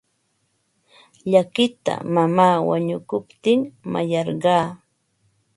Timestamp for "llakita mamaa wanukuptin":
1.31-3.59